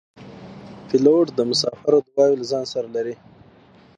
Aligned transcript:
پیلوټ 0.87 1.25
د 1.37 1.39
مسافرو 1.49 1.99
دعاوې 2.07 2.35
له 2.39 2.45
ځان 2.51 2.65
سره 2.73 2.87
لري. 2.95 3.15